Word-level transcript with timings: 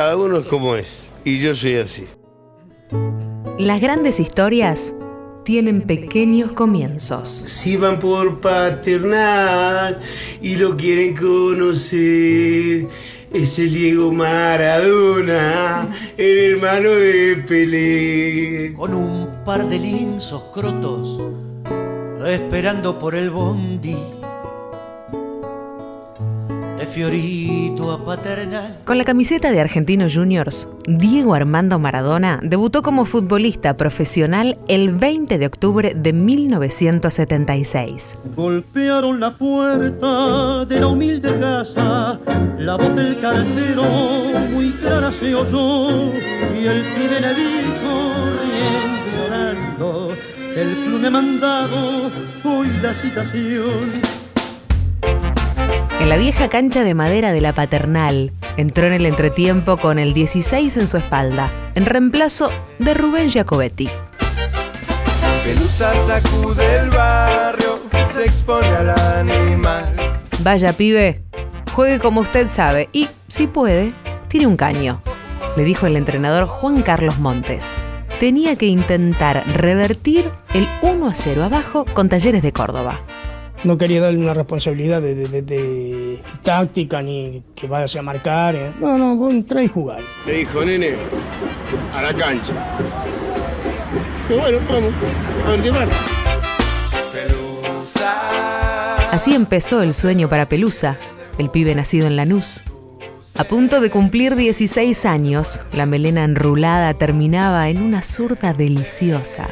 cada 0.00 0.16
uno 0.16 0.38
es 0.38 0.46
como 0.46 0.76
es. 0.76 1.04
Y 1.26 1.40
yo 1.40 1.54
soy 1.54 1.74
así. 1.74 2.06
Las 3.58 3.82
grandes 3.82 4.18
historias 4.18 4.94
tienen 5.44 5.82
pequeños 5.82 6.52
comienzos. 6.52 7.28
Si 7.28 7.76
van 7.76 7.98
por 7.98 8.40
paternal 8.40 10.00
y 10.40 10.56
lo 10.56 10.74
quieren 10.78 11.14
conocer, 11.14 12.88
es 13.30 13.58
el 13.58 13.74
Diego 13.74 14.10
Maradona, 14.10 15.94
el 16.16 16.38
hermano 16.38 16.88
de 16.88 17.44
Pelé. 17.46 18.72
Con 18.72 18.94
un 18.94 19.44
par 19.44 19.68
de 19.68 19.78
linzos 19.78 20.44
crotos, 20.54 21.20
esperando 22.24 22.98
por 22.98 23.14
el 23.14 23.28
bondi 23.28 23.98
de 26.80 26.86
Fiorito 26.86 27.92
a 27.92 28.02
Paternal. 28.02 28.78
Con 28.86 28.96
la 28.96 29.04
camiseta 29.04 29.52
de 29.52 29.60
Argentinos 29.60 30.14
Juniors, 30.14 30.66
Diego 30.86 31.34
Armando 31.34 31.78
Maradona 31.78 32.40
debutó 32.42 32.80
como 32.80 33.04
futbolista 33.04 33.76
profesional 33.76 34.56
el 34.66 34.94
20 34.94 35.36
de 35.36 35.44
octubre 35.44 35.92
de 35.94 36.14
1976. 36.14 38.16
Golpearon 38.34 39.20
la 39.20 39.30
puerta 39.30 40.64
de 40.64 40.80
la 40.80 40.86
humilde 40.86 41.38
casa, 41.38 42.18
la 42.58 42.76
voz 42.76 42.96
del 42.96 43.20
cartero 43.20 43.84
muy 44.50 44.72
clara 44.72 45.12
se 45.12 45.34
oyó 45.34 45.90
y 46.58 46.66
el 46.66 46.82
pibe 46.94 47.20
le 47.20 47.34
dijo 47.34 48.14
riendo 48.40 49.04
y 49.04 49.10
llorando, 49.18 50.14
el 50.56 50.74
club 50.76 51.00
me 51.00 51.08
ha 51.08 51.10
mandado 51.10 52.10
hoy 52.42 52.68
la 52.80 52.94
citación. 52.94 54.19
En 56.00 56.08
la 56.08 56.16
vieja 56.16 56.48
cancha 56.48 56.82
de 56.82 56.94
madera 56.94 57.30
de 57.30 57.42
la 57.42 57.54
paternal, 57.54 58.32
entró 58.56 58.86
en 58.86 58.94
el 58.94 59.04
entretiempo 59.04 59.76
con 59.76 59.98
el 59.98 60.14
16 60.14 60.78
en 60.78 60.86
su 60.86 60.96
espalda, 60.96 61.50
en 61.74 61.84
reemplazo 61.84 62.48
de 62.78 62.94
Rubén 62.94 63.28
Giacobetti. 63.28 63.86
Pelusa 65.44 65.94
sacude 65.94 66.78
el 66.78 66.88
barrio, 66.88 67.80
se 68.02 68.22
expone 68.22 68.66
al 68.66 68.88
animal. 68.88 69.94
Vaya 70.42 70.72
pibe, 70.72 71.20
juegue 71.74 71.98
como 71.98 72.22
usted 72.22 72.48
sabe 72.48 72.88
y, 72.92 73.06
si 73.28 73.46
puede, 73.46 73.92
tire 74.28 74.46
un 74.46 74.56
caño, 74.56 75.02
le 75.54 75.64
dijo 75.64 75.86
el 75.86 75.96
entrenador 75.96 76.46
Juan 76.46 76.80
Carlos 76.80 77.18
Montes. 77.18 77.76
Tenía 78.18 78.56
que 78.56 78.66
intentar 78.66 79.44
revertir 79.54 80.30
el 80.54 80.66
1 80.80 81.08
a 81.08 81.14
0 81.14 81.44
abajo 81.44 81.84
con 81.92 82.08
Talleres 82.08 82.40
de 82.40 82.52
Córdoba 82.52 83.00
no 83.64 83.76
quería 83.76 84.00
darle 84.00 84.18
una 84.18 84.34
responsabilidad 84.34 85.02
de, 85.02 86.22
táctica 86.42 87.02
ni 87.02 87.42
que 87.54 87.66
vaya 87.66 88.00
a 88.00 88.02
marcar. 88.02 88.54
Eh. 88.54 88.72
No, 88.80 88.96
no, 88.96 89.16
vos 89.16 89.32
entrá 89.32 89.62
y 89.62 89.68
jugar. 89.68 90.00
Le 90.26 90.38
dijo, 90.38 90.64
nene, 90.64 90.94
a 91.94 92.02
la 92.02 92.14
cancha. 92.14 92.52
Pero 94.28 94.40
bueno, 94.40 94.58
vamos, 94.68 94.92
a 95.46 95.50
ver 95.50 95.62
qué 95.62 95.72
pasa. 95.72 95.92
Así 99.10 99.34
empezó 99.34 99.82
el 99.82 99.92
sueño 99.92 100.28
para 100.28 100.48
Pelusa, 100.48 100.96
el 101.38 101.50
pibe 101.50 101.74
nacido 101.74 102.06
en 102.06 102.14
Lanús. 102.14 102.62
A 103.36 103.44
punto 103.44 103.80
de 103.80 103.90
cumplir 103.90 104.36
16 104.36 105.04
años, 105.04 105.62
la 105.72 105.86
melena 105.86 106.24
enrulada 106.24 106.94
terminaba 106.94 107.68
en 107.70 107.82
una 107.82 108.02
zurda 108.02 108.52
deliciosa. 108.52 109.48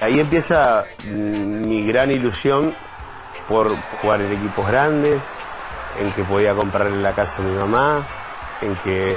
Ahí 0.00 0.20
empieza 0.20 0.84
mi 1.12 1.84
gran 1.86 2.10
ilusión 2.10 2.74
por 3.48 3.74
jugar 4.00 4.20
en 4.20 4.32
equipos 4.32 4.66
grandes, 4.66 5.20
en 5.98 6.12
que 6.12 6.24
podía 6.24 6.54
comprarle 6.54 7.00
la 7.00 7.14
casa 7.14 7.36
a 7.38 7.42
mi 7.42 7.56
mamá, 7.56 8.06
en 8.60 8.74
que, 8.76 9.16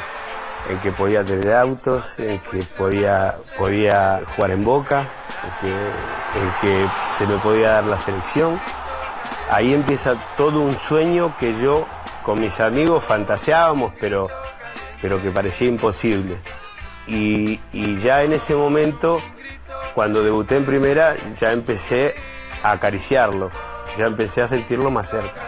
en 0.69 0.79
que 0.81 0.91
podía 0.91 1.23
tener 1.23 1.53
autos, 1.53 2.17
en 2.17 2.39
que 2.39 2.63
podía, 2.77 3.35
podía 3.57 4.21
jugar 4.35 4.51
en 4.51 4.63
Boca, 4.63 5.09
en 5.63 6.51
que, 6.61 6.87
se 7.17 7.27
me 7.27 7.37
podía 7.37 7.71
dar 7.71 7.85
la 7.85 7.99
selección. 7.99 8.59
Ahí 9.51 9.73
empieza 9.73 10.15
todo 10.37 10.61
un 10.61 10.73
sueño 10.73 11.35
que 11.39 11.59
yo 11.59 11.87
con 12.23 12.39
mis 12.39 12.59
amigos 12.59 13.03
fantaseábamos, 13.03 13.93
pero, 13.99 14.29
pero 15.01 15.21
que 15.21 15.31
parecía 15.31 15.67
imposible. 15.67 16.37
Y, 17.07 17.59
y 17.73 17.97
ya 17.97 18.21
en 18.21 18.33
ese 18.33 18.53
momento, 18.53 19.21
cuando 19.95 20.23
debuté 20.23 20.57
en 20.57 20.65
primera, 20.65 21.15
ya 21.39 21.51
empecé 21.51 22.13
a 22.61 22.71
acariciarlo 22.71 23.49
ya 23.99 24.05
empecé 24.05 24.41
a 24.41 24.47
sentirlo 24.47 24.89
más 24.89 25.09
cerca. 25.09 25.47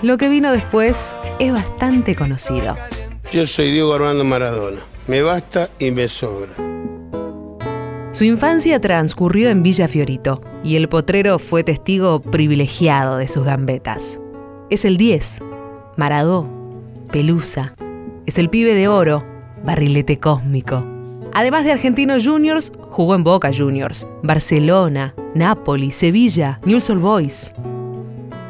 Lo 0.00 0.16
que 0.16 0.28
vino 0.28 0.52
después 0.52 1.16
es 1.40 1.52
bastante 1.52 2.14
conocido. 2.14 2.76
Yo 3.32 3.46
soy 3.48 3.72
Diego 3.72 3.92
Armando 3.92 4.24
Maradona. 4.24 4.80
Me 5.08 5.22
basta 5.22 5.68
y 5.80 5.90
me 5.90 6.06
sobra. 6.06 6.54
Su 8.12 8.24
infancia 8.24 8.80
transcurrió 8.80 9.50
en 9.50 9.62
Villa 9.62 9.88
Fiorito 9.88 10.40
y 10.62 10.76
el 10.76 10.88
potrero 10.88 11.38
fue 11.38 11.64
testigo 11.64 12.20
privilegiado 12.20 13.16
de 13.16 13.26
sus 13.26 13.44
gambetas. 13.44 14.20
Es 14.70 14.84
el 14.84 14.96
10, 14.96 15.40
Maradó, 15.96 16.48
Pelusa, 17.10 17.74
es 18.26 18.38
el 18.38 18.50
pibe 18.50 18.74
de 18.74 18.86
oro, 18.86 19.24
barrilete 19.64 20.18
cósmico. 20.18 20.84
Además 21.32 21.64
de 21.64 21.72
Argentinos 21.72 22.26
Juniors, 22.26 22.72
jugó 22.90 23.14
en 23.14 23.24
Boca 23.24 23.50
Juniors, 23.56 24.06
Barcelona, 24.22 25.14
Napoli, 25.38 25.92
Sevilla, 25.92 26.58
News 26.64 26.90
Old 26.90 27.00
Boys. 27.00 27.54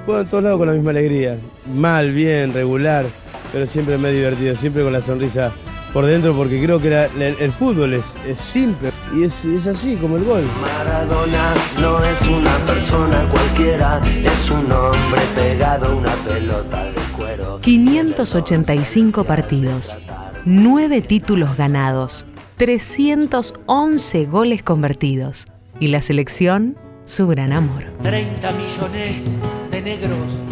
Juego 0.07 0.23
en 0.23 0.27
todos 0.27 0.43
lados 0.43 0.59
con 0.59 0.69
la 0.69 0.75
misma 0.75 0.91
alegría. 0.91 1.39
Mal, 1.75 2.13
bien, 2.13 2.55
regular, 2.55 3.05
pero 3.53 3.67
siempre 3.67 3.99
me 3.99 4.09
he 4.09 4.13
divertido, 4.15 4.57
siempre 4.57 4.83
con 4.83 4.95
la 4.95 5.03
sonrisa 5.03 5.53
por 5.93 6.07
dentro 6.07 6.35
porque 6.35 6.63
creo 6.63 6.81
que 6.81 6.89
el, 7.19 7.53
fútbol 7.53 7.93
es, 7.93 8.17
simple 8.35 8.91
y 9.15 9.25
es, 9.25 9.45
es, 9.45 9.67
así 9.67 9.97
como 9.97 10.17
el 10.17 10.25
gol. 10.25 10.45
Maradona 10.63 11.55
no 11.79 12.03
es 12.05 12.23
una 12.29 12.57
persona 12.67 13.19
cualquiera, 13.31 14.01
es 14.07 14.51
un 14.51 14.71
hombre 14.73 15.21
pegado 15.35 15.87
a 15.87 15.95
una 15.95 16.15
pelota 16.27 16.85
de 16.85 17.01
cuero. 17.17 17.61
585 17.61 19.25
partidos, 19.25 19.99
9 20.47 21.03
títulos 21.03 21.55
ganados, 21.57 22.25
311 22.57 24.25
goles 24.25 24.63
convertidos 24.63 25.49
y 25.81 25.89
la 25.89 26.01
selección 26.01 26.77
su 27.05 27.27
gran 27.27 27.53
amor. 27.53 27.85
30 28.03 28.53
millones 28.53 29.25
de 29.71 29.81
negros 29.81 30.43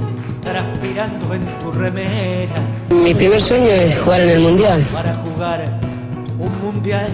transpirando 0.41 1.35
en 1.35 1.43
tu 1.63 1.73
remera. 1.73 2.55
Mi 2.91 3.15
primer 3.15 3.41
sueño 3.41 3.67
es 3.67 3.99
jugar 4.01 4.23
en 4.23 4.29
el 4.31 4.41
mundial. 4.41 4.89
Para 4.93 5.15
jugar 5.15 5.81
un 6.39 6.61
mundial 6.61 7.09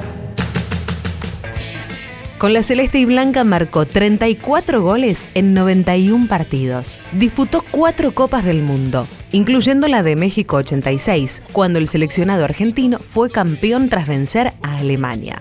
con 2.42 2.54
la 2.54 2.64
celeste 2.64 2.98
y 2.98 3.04
blanca 3.04 3.44
marcó 3.44 3.86
34 3.86 4.82
goles 4.82 5.30
en 5.34 5.54
91 5.54 6.26
partidos. 6.26 6.98
Disputó 7.12 7.62
cuatro 7.70 8.16
Copas 8.16 8.44
del 8.44 8.62
Mundo, 8.62 9.06
incluyendo 9.30 9.86
la 9.86 10.02
de 10.02 10.16
México 10.16 10.56
86, 10.56 11.44
cuando 11.52 11.78
el 11.78 11.86
seleccionado 11.86 12.42
argentino 12.42 12.98
fue 12.98 13.30
campeón 13.30 13.88
tras 13.88 14.08
vencer 14.08 14.54
a 14.60 14.78
Alemania. 14.78 15.40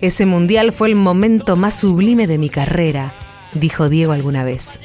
Ese 0.00 0.24
mundial 0.24 0.72
fue 0.72 0.88
el 0.88 0.96
momento 0.96 1.56
más 1.56 1.74
sublime 1.74 2.26
de 2.26 2.38
mi 2.38 2.48
carrera, 2.48 3.12
dijo 3.52 3.90
Diego 3.90 4.12
alguna 4.12 4.44
vez. 4.44 4.80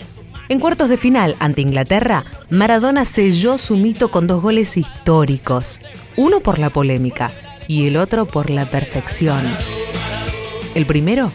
En 0.50 0.60
cuartos 0.60 0.90
de 0.90 0.98
final 0.98 1.38
ante 1.40 1.62
Inglaterra, 1.62 2.26
Maradona 2.50 3.06
selló 3.06 3.58
su 3.58 3.78
mito 3.78 4.12
con 4.12 4.28
dos 4.28 4.42
goles 4.42 4.76
históricos, 4.76 5.80
uno 6.18 6.42
por 6.42 6.60
la 6.60 6.70
polémica 6.70 7.32
y 7.68 7.88
el 7.88 7.96
otro 7.96 8.26
por 8.26 8.50
la 8.50 8.66
perfección. 8.66 9.42
El 10.76 10.86
primero 10.86 11.32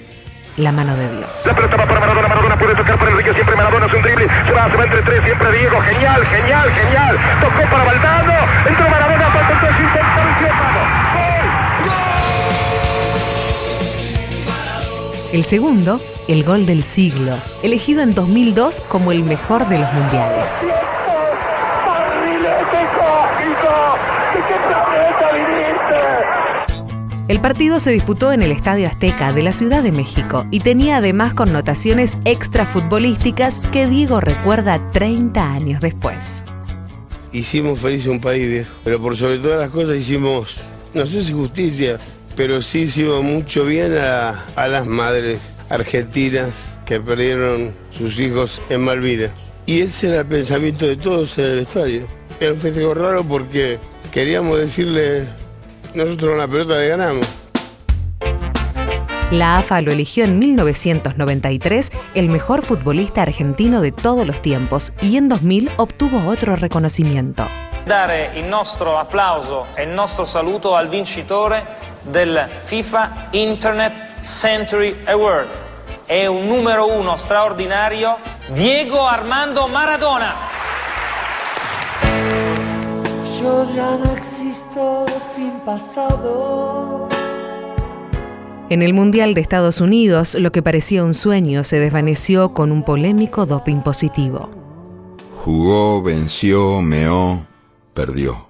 la 0.56 0.72
mano 0.72 0.94
de 0.94 1.16
Dios. 1.16 1.46
La 1.46 1.54
pelota 1.54 1.76
va 1.76 1.86
para 1.86 2.00
Maradona, 2.00 2.28
Maradona 2.28 2.58
puede 2.58 2.74
tocar 2.74 2.98
para 2.98 3.10
Enrique, 3.12 3.32
siempre 3.32 3.56
Maradona 3.56 3.86
es 3.86 3.94
un 3.94 4.02
drible, 4.02 4.28
Diego, 5.58 5.80
genial, 5.80 6.24
genial, 6.26 6.70
genial, 6.70 7.18
El 15.40 15.44
segundo, 15.44 16.02
el 16.28 16.44
gol 16.44 16.66
del 16.66 16.82
siglo, 16.82 17.38
elegido 17.62 18.02
en 18.02 18.12
2002 18.12 18.82
como 18.82 19.10
el 19.10 19.22
mejor 19.24 19.66
de 19.70 19.78
los 19.78 19.90
mundiales. 19.94 20.66
El 27.26 27.40
partido 27.40 27.80
se 27.80 27.90
disputó 27.90 28.34
en 28.34 28.42
el 28.42 28.52
Estadio 28.52 28.86
Azteca 28.86 29.32
de 29.32 29.42
la 29.42 29.54
Ciudad 29.54 29.82
de 29.82 29.92
México 29.92 30.44
y 30.50 30.60
tenía 30.60 30.98
además 30.98 31.32
connotaciones 31.32 32.18
extrafutbolísticas 32.26 33.60
que 33.60 33.86
Diego 33.86 34.20
recuerda 34.20 34.90
30 34.90 35.52
años 35.52 35.80
después. 35.80 36.44
Hicimos 37.32 37.80
feliz 37.80 38.06
un 38.06 38.20
país 38.20 38.46
viejo, 38.46 38.74
pero 38.84 39.00
por 39.00 39.16
sobre 39.16 39.38
todas 39.38 39.58
las 39.58 39.70
cosas 39.70 39.96
hicimos, 39.96 40.58
no 40.92 41.06
sé 41.06 41.24
si 41.24 41.32
justicia, 41.32 41.98
pero 42.36 42.62
sí 42.62 42.82
hicimos 42.82 43.22
mucho 43.22 43.64
bien 43.64 43.96
a, 43.96 44.44
a 44.56 44.68
las 44.68 44.86
madres 44.86 45.54
argentinas 45.68 46.50
que 46.84 47.00
perdieron 47.00 47.74
sus 47.90 48.18
hijos 48.18 48.60
en 48.68 48.82
Malvinas. 48.82 49.52
Y 49.66 49.82
ese 49.82 50.08
era 50.08 50.18
el 50.20 50.26
pensamiento 50.26 50.86
de 50.86 50.96
todos 50.96 51.38
en 51.38 51.44
el 51.44 51.58
estadio. 51.60 52.06
Era 52.40 52.52
un 52.52 52.60
festejo 52.60 52.94
raro 52.94 53.22
porque 53.22 53.78
queríamos 54.10 54.58
decirle, 54.58 55.28
nosotros 55.94 56.36
la 56.36 56.48
pelota 56.48 56.78
le 56.78 56.88
ganamos. 56.88 57.26
La 59.30 59.58
AFA 59.58 59.80
lo 59.80 59.92
eligió 59.92 60.24
en 60.24 60.40
1993 60.40 61.92
el 62.14 62.30
mejor 62.30 62.62
futbolista 62.62 63.22
argentino 63.22 63.80
de 63.80 63.92
todos 63.92 64.26
los 64.26 64.42
tiempos 64.42 64.92
y 65.00 65.16
en 65.16 65.28
2000 65.28 65.70
obtuvo 65.76 66.28
otro 66.28 66.56
reconocimiento. 66.56 67.44
Dare 67.86 68.32
il 68.34 68.46
nostro 68.46 68.98
applauso 68.98 69.66
e 69.76 69.84
il 69.84 69.90
nostro 69.90 70.24
saluto 70.24 70.74
al 70.74 70.88
vincitore 70.88 71.62
del 72.04 72.38
FIFA 72.64 73.28
Internet 73.32 73.92
Century 74.22 74.96
Awards. 75.06 75.64
È 76.06 76.26
un 76.26 76.46
numero 76.46 76.86
uno 76.86 77.16
straordinario, 77.16 78.18
Diego 78.52 79.06
Armando 79.06 79.68
Maradona. 79.68 80.34
Yo 83.40 83.66
ya 83.74 83.96
no 83.96 84.12
existo 84.12 85.06
sin 85.20 85.52
pasado. 85.60 87.08
En 88.68 88.82
el 88.82 88.92
Mundial 88.92 89.34
de 89.34 89.40
Estados 89.40 89.80
Unidos, 89.80 90.34
lo 90.34 90.52
que 90.52 90.62
parecía 90.62 91.02
un 91.02 91.14
sueño 91.14 91.64
se 91.64 91.78
desvaneció 91.78 92.54
con 92.54 92.70
un 92.70 92.84
polémico 92.84 93.46
doping 93.46 93.80
positivo. 93.80 94.50
Jugó, 95.44 96.02
venció, 96.02 96.80
meó, 96.82 97.46
perdió. 97.94 98.49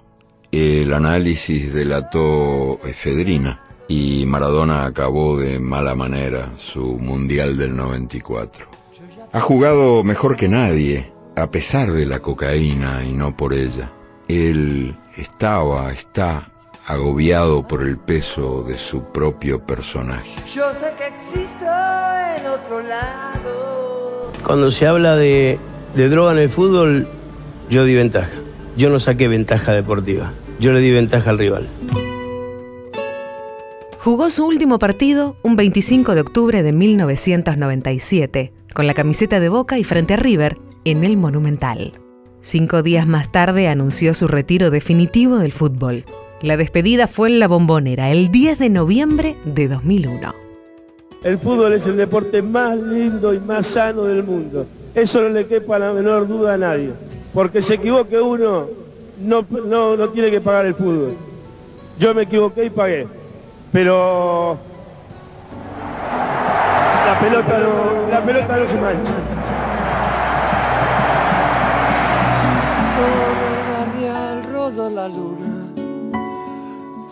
El 0.52 0.93
análisis 0.93 1.73
delató 1.73 2.81
efedrina 2.85 3.62
y 3.87 4.25
Maradona 4.26 4.85
acabó 4.85 5.38
de 5.38 5.61
mala 5.61 5.94
manera 5.94 6.50
su 6.56 6.99
Mundial 6.99 7.56
del 7.56 7.76
94. 7.76 8.67
Ha 9.32 9.41
jugado 9.41 10.02
mejor 10.02 10.37
que 10.37 10.49
nadie, 10.49 11.12
a 11.37 11.52
pesar 11.52 11.93
de 11.93 12.05
la 12.05 12.19
cocaína 12.19 13.05
y 13.05 13.12
no 13.12 13.37
por 13.37 13.55
ella. 13.55 13.93
Él 14.26 14.97
estaba, 15.17 15.93
está 15.93 16.50
agobiado 16.85 17.64
por 17.69 17.82
el 17.82 17.97
peso 17.97 18.64
de 18.64 18.76
su 18.76 19.05
propio 19.05 19.64
personaje. 19.64 20.32
Yo 20.52 20.64
sé 20.75 20.93
que 20.99 21.06
existo 21.06 21.64
en 21.64 22.47
otro 22.49 22.82
lado. 22.82 24.32
Cuando 24.44 24.73
se 24.73 24.88
habla 24.88 25.14
de, 25.14 25.61
de 25.94 26.08
droga 26.08 26.32
en 26.32 26.38
el 26.38 26.50
fútbol, 26.50 27.06
yo 27.69 27.85
di 27.85 27.94
ventaja. 27.94 28.31
Yo 28.76 28.88
no 28.88 29.00
saqué 29.00 29.28
ventaja 29.28 29.72
deportiva. 29.72 30.32
Yo 30.58 30.72
le 30.72 30.81
di 30.81 30.90
ventaja 30.90 31.31
al 31.31 31.38
rival. 31.38 31.69
Jugó 33.99 34.31
su 34.31 34.46
último 34.46 34.78
partido 34.78 35.37
un 35.43 35.56
25 35.56 36.14
de 36.14 36.20
octubre 36.22 36.62
de 36.62 36.72
1997, 36.72 38.52
con 38.72 38.87
la 38.87 38.94
camiseta 38.94 39.40
de 39.40 39.49
Boca 39.49 39.78
y 39.78 39.84
frente 39.84 40.14
a 40.14 40.17
River, 40.17 40.56
en 40.84 41.05
el 41.05 41.17
Monumental. 41.17 41.93
Cinco 42.40 42.82
días 42.82 43.06
más 43.06 43.31
tarde 43.31 43.69
anunció 43.69 44.14
su 44.14 44.26
retiro 44.26 44.70
definitivo 44.70 45.38
del 45.38 45.52
fútbol. 45.52 46.05
La 46.40 46.56
despedida 46.56 47.06
fue 47.06 47.28
en 47.28 47.38
la 47.38 47.49
bombonera 47.49 48.11
el 48.11 48.31
10 48.31 48.58
de 48.58 48.70
noviembre 48.70 49.37
de 49.44 49.69
2001. 49.69 50.34
El 51.23 51.37
fútbol 51.37 51.75
es 51.75 51.84
el 51.87 51.99
deporte 51.99 52.40
más 52.40 52.78
lindo 52.78 53.34
y 53.34 53.40
más 53.40 53.66
sano 53.66 54.05
del 54.05 54.25
mundo. 54.25 54.66
Eso 54.94 55.20
no 55.20 55.28
le 55.28 55.46
quepa 55.46 55.78
la 55.78 55.93
menor 55.93 56.26
duda 56.26 56.55
a 56.55 56.56
nadie. 56.56 56.93
Porque 57.32 57.62
se 57.62 57.74
equivoque 57.74 58.18
uno, 58.20 58.66
no, 59.20 59.44
no, 59.66 59.96
no 59.96 60.08
tiene 60.08 60.30
que 60.30 60.40
pagar 60.40 60.66
el 60.66 60.74
fútbol. 60.74 61.16
Yo 61.98 62.14
me 62.14 62.22
equivoqué 62.22 62.64
y 62.64 62.70
pagué. 62.70 63.06
Pero 63.72 64.58
la 67.06 67.20
pelota 67.20 67.58
no, 67.58 68.10
la 68.10 68.20
pelota 68.22 68.56
no 68.56 68.68
se 68.68 68.74
mancha. 68.74 69.12
Sobre 72.96 73.46
el 73.52 73.62
barrial 73.72 74.52
rodó 74.52 74.90
la 74.90 75.08
luna. 75.08 75.46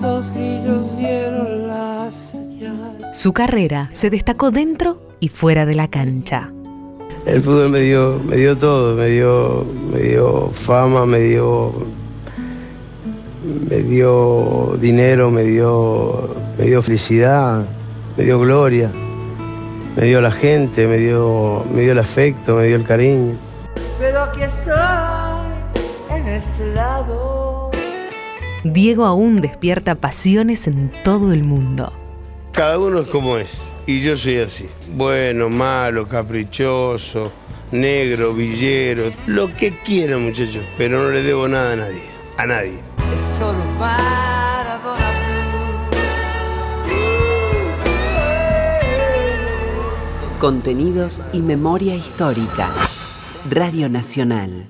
Los 0.01 0.33
grillos 0.35 0.97
dieron 0.97 1.69
la 1.69 2.11
señal. 2.11 3.11
Su 3.13 3.33
carrera 3.33 3.91
se 3.93 4.11
destacó 4.11 4.51
dentro 4.51 5.01
y 5.21 5.29
fuera 5.29 5.67
de 5.67 5.75
la 5.75 5.89
cancha. 5.89 6.51
El 7.29 7.43
fútbol 7.43 7.69
me 7.69 7.81
dio, 7.81 8.19
me 8.27 8.37
dio 8.37 8.57
todo, 8.57 8.97
me 8.97 9.09
dio, 9.09 9.67
me 9.93 10.01
dio 10.01 10.51
fama, 10.51 11.05
me 11.05 11.19
dio, 11.19 11.75
me 13.69 13.77
dio 13.83 14.79
dinero, 14.81 15.31
me 15.31 15.43
dio, 15.43 16.35
me 16.57 16.65
dio 16.65 16.81
felicidad, 16.81 17.67
me 18.17 18.25
dio 18.25 18.41
gloria, 18.41 18.91
me 19.95 20.07
dio 20.07 20.23
la 20.23 20.31
gente, 20.31 20.87
me 20.87 20.97
dio, 20.97 21.67
me 21.71 21.83
dio 21.83 21.93
el 21.93 21.99
afecto, 21.99 22.57
me 22.57 22.65
dio 22.65 22.77
el 22.77 22.85
cariño. 22.85 23.35
Pero 23.99 24.23
aquí 24.23 24.45
estoy, 24.45 24.75
en 26.17 26.29
este 26.29 26.75
lado. 26.75 27.71
Diego 28.65 29.05
aún 29.05 29.43
despierta 29.43 29.97
pasiones 29.97 30.67
en 30.67 30.91
todo 31.05 31.35
el 31.35 31.45
mundo. 31.45 31.93
Cada 32.53 32.79
uno 32.79 33.01
es 33.01 33.09
como 33.09 33.37
es. 33.37 33.63
Y 33.89 34.03
yo 34.03 34.19
soy 34.19 34.37
así. 34.37 34.69
Bueno, 34.97 35.49
malo, 35.49 36.07
caprichoso, 36.07 37.33
negro, 37.71 38.35
villero, 38.35 39.11
lo 39.27 39.51
que 39.57 39.79
quiera 39.79 40.19
muchachos. 40.19 40.63
Pero 40.77 41.03
no 41.03 41.11
le 41.11 41.23
debo 41.23 41.49
nada 41.49 41.73
a 41.73 41.77
nadie. 41.77 42.03
A 42.37 42.45
nadie. 42.45 42.75
Es 42.75 43.39
solo 43.39 43.65
Maradona 43.79 45.11
Contenidos 50.39 51.23
y 51.33 51.41
memoria 51.41 51.95
histórica. 51.95 52.71
Radio 53.49 53.89
Nacional. 53.89 54.69